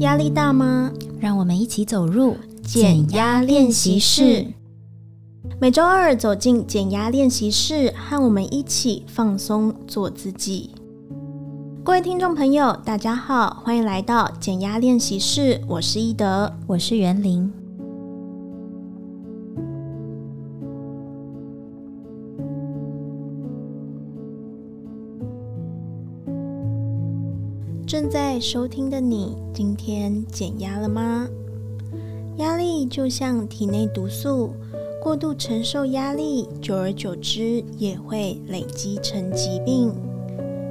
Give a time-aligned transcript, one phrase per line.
[0.00, 0.92] 压力大吗？
[1.18, 4.46] 让我们一起走入减压练习室。
[5.60, 10.70] 每周二走进减压练习室，和我们一起放松，做自己。
[11.82, 15.60] 各位听众朋友，大家好，欢迎来到减压练习室。
[15.66, 17.57] 我是伊德，我是袁玲。
[27.88, 31.26] 正在收听的你，今天减压了吗？
[32.36, 34.50] 压力就像体内毒素，
[35.02, 39.90] 过度承受压力，久而久之也会累积成疾病。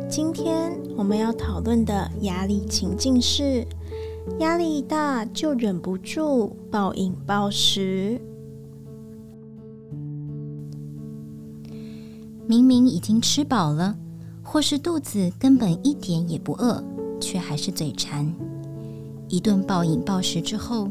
[0.07, 3.65] 今天我们要讨论的压力情境是：
[4.37, 8.21] 压力大就忍不住暴饮暴食。
[12.45, 13.97] 明明已经吃饱了，
[14.43, 16.83] 或是肚子根本一点也不饿。
[17.19, 18.33] 却还是嘴馋，
[19.27, 20.89] 一顿暴饮暴食之后，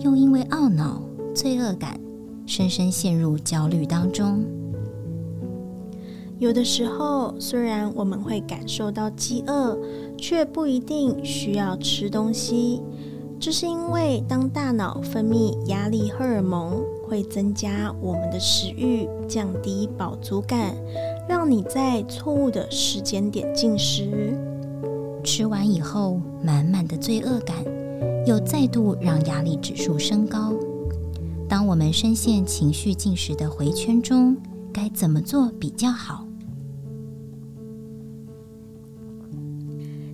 [0.00, 1.02] 又因为懊恼、
[1.34, 1.98] 罪恶感，
[2.46, 4.44] 深深陷入焦虑当中。
[6.38, 9.78] 有的时候，虽然我们会感受到饥饿，
[10.18, 12.82] 却不一定需要吃东西。
[13.38, 20.74] 这是因为，当大脑分泌压力荷尔蒙，会增加我们的食欲，降低饱足感，
[21.28, 24.36] 让你在错误的时间点进食。
[25.24, 27.56] 吃完以后，满满的罪恶感
[28.26, 30.52] 又再度让压力指数升高。
[31.48, 34.36] 当我们深陷情绪进食的回圈中，
[34.72, 36.26] 该怎么做比较好？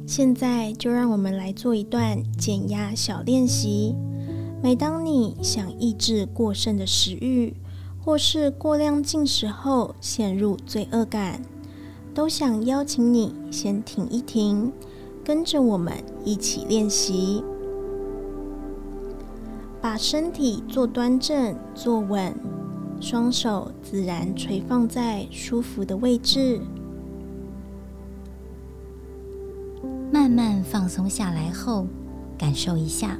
[0.06, 3.94] 现在就让我们来做一段减压小练习。
[4.62, 7.54] 每当你想抑制过剩的食欲，
[8.04, 11.42] 或是过量进食后陷入罪恶感，
[12.14, 14.72] 都想邀请你先停一停。
[15.30, 17.44] 跟着我们一起练习，
[19.80, 22.34] 把身体坐端正、坐稳，
[23.00, 26.60] 双手自然垂放在舒服的位置，
[30.10, 31.86] 慢慢放松下来后，
[32.36, 33.16] 感受一下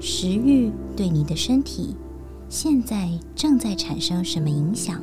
[0.00, 1.94] 食欲对你的身体
[2.48, 5.00] 现在正在产生什么影响。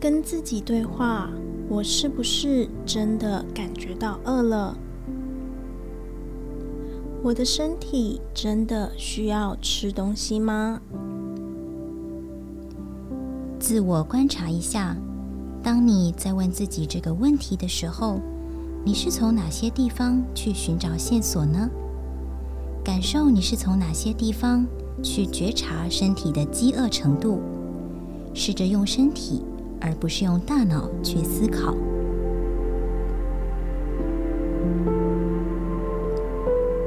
[0.00, 1.30] 跟自己对话。
[1.68, 4.76] 我是不是真的感觉到饿了？
[7.22, 10.80] 我的身体真的需要吃东西吗？
[13.58, 14.94] 自我观察一下，
[15.62, 18.20] 当你在问自己这个问题的时候，
[18.84, 21.70] 你是从哪些地方去寻找线索呢？
[22.84, 24.66] 感受你是从哪些地方
[25.02, 27.40] 去觉察身体的饥饿程度？
[28.34, 29.42] 试着用身体。
[29.84, 31.74] 而不是用大脑去思考。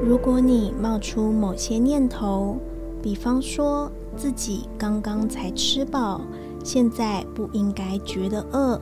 [0.04, 2.56] 如果你冒出某些念头，
[3.00, 6.20] 比方说自己刚刚才吃饱，
[6.64, 8.80] 现在不应该觉得饿，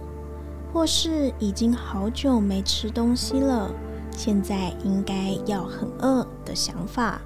[0.73, 3.71] 或是已经好久没吃东西了，
[4.13, 7.21] 现在应该要很饿的想法，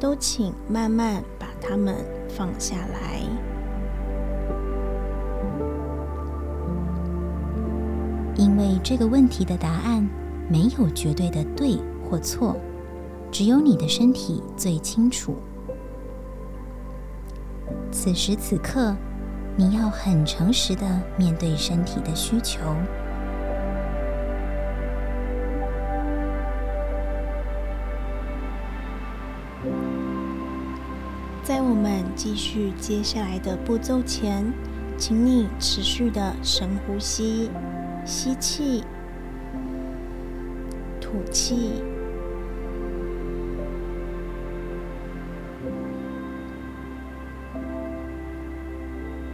[0.00, 1.94] 都请慢慢把它们
[2.28, 3.51] 放下来。
[8.36, 10.08] 因为这个问题的答案
[10.48, 12.56] 没有绝对的对或错，
[13.30, 15.36] 只有你的身体最清楚。
[17.90, 18.96] 此时此刻，
[19.56, 20.82] 你要很诚实的
[21.16, 22.58] 面对身体的需求。
[31.42, 34.44] 在我们继续接下来的步骤前，
[34.96, 37.50] 请你持续的深呼吸。
[38.04, 38.82] 吸气，
[41.00, 41.82] 吐气。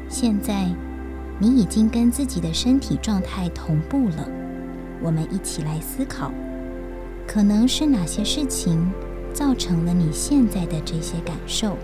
[0.09, 0.69] 现在，
[1.39, 4.29] 你已经跟自己的身体状态同步了。
[5.01, 6.33] 我们一起来思考，
[7.27, 8.91] 可能是哪些事情
[9.33, 11.77] 造成了你现在的这些感受。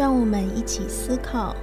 [0.00, 1.54] 让我们一起思考，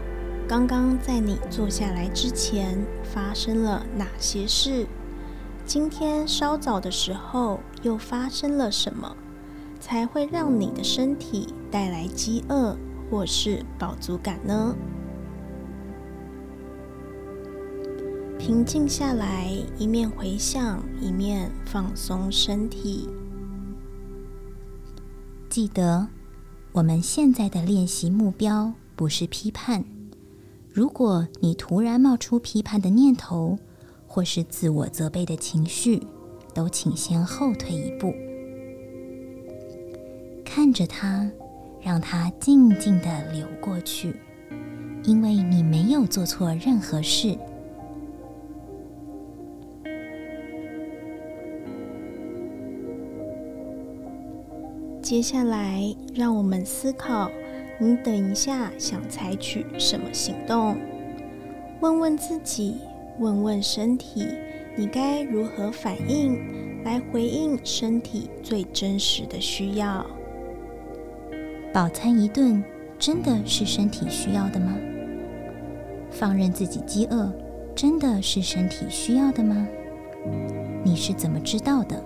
[0.48, 4.86] 刚刚在你坐下来之前发生了哪些事？
[5.66, 9.18] 今天稍早的时候又发生了什么，
[9.80, 12.78] 才会让你的身体带来饥饿
[13.10, 14.75] 或是饱足感呢？
[18.38, 23.10] 平静下来，一面回想，一面放松身体，
[25.50, 26.07] 记得。
[26.77, 29.83] 我们现在的练习目标不是批判。
[30.71, 33.57] 如果你突然冒出批判的念头，
[34.06, 36.06] 或是自我责备的情绪，
[36.53, 38.13] 都请先后退一步，
[40.45, 41.27] 看着它，
[41.81, 44.15] 让它静静的流过去，
[45.03, 47.35] 因为你没有做错任何事。
[55.07, 57.31] 接下来，让我们思考：
[57.80, 60.75] 你等一下想采取什么行动？
[61.80, 62.75] 问问自己，
[63.18, 64.27] 问问身体，
[64.75, 70.06] 你该如何反应来回应身体最真实的需要？
[71.74, 72.62] 饱餐一顿
[73.00, 74.75] 真的是身体需要的吗？
[76.12, 77.31] 放任自己饥饿
[77.74, 79.65] 真的是身体需要的吗？
[80.83, 82.03] 你是怎么知道的？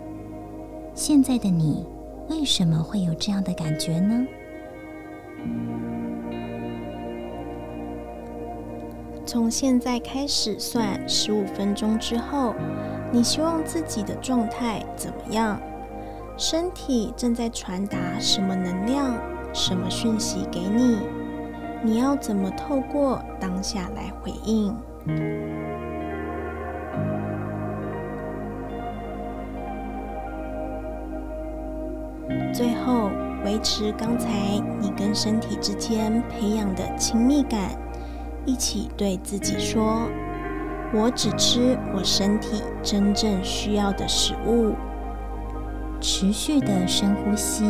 [0.94, 1.84] 现在的你。
[2.30, 4.26] 为什么会有这样的感觉呢？
[9.26, 12.54] 从现在开始算十五分钟之后，
[13.12, 15.60] 你希望自己的状态怎么样？
[16.38, 19.18] 身体正在传达什么能量、
[19.54, 20.98] 什么讯息给你？
[21.84, 24.76] 你要怎么透过当下来回应？
[32.54, 33.10] 最后，
[33.46, 34.30] 维持刚才
[34.80, 37.72] 你跟身体之间培养的亲密感，
[38.46, 40.10] 一起对自己说
[40.94, 44.74] ：“我只吃我身体真正需要的食物。”
[46.02, 47.64] 持续的深呼吸，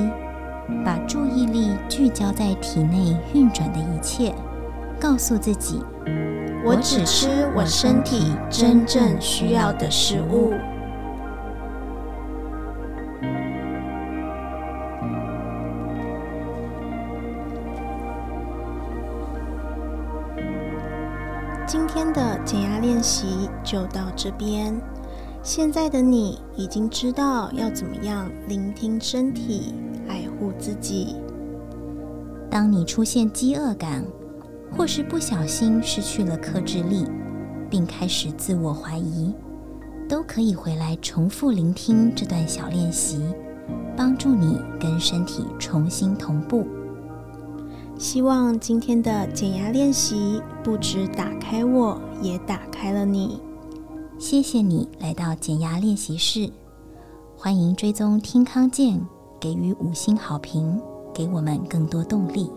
[0.83, 4.33] 把注意力聚焦在体内运转的一切，
[4.99, 5.83] 告诉自己
[6.65, 10.53] ：“我只吃我身体真正需要的食物。”
[21.71, 24.77] 今天的减压练习就到这边。
[25.41, 29.73] 现在的你已经知道要怎么样聆听身体，
[30.05, 31.15] 爱护自己。
[32.49, 34.03] 当你出现饥饿感，
[34.69, 37.05] 或是不小心失去了克制力，
[37.69, 39.33] 并开始自我怀疑，
[40.09, 43.23] 都可以回来重复聆听这段小练习，
[43.95, 46.67] 帮助你跟身体重新同步。
[48.01, 53.39] 希望今天的减压练习不止打开我，也打开了你。
[54.17, 56.49] 谢谢你来到减压练习室，
[57.37, 58.99] 欢迎追踪听康健，
[59.39, 60.81] 给予五星好评，
[61.13, 62.49] 给我们更多动力。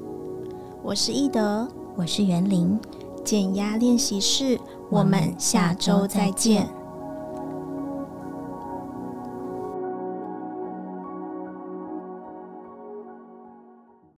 [0.82, 2.80] 我是易德，我是袁玲，
[3.22, 4.58] 减压练习室，
[4.88, 6.66] 我们下周再见。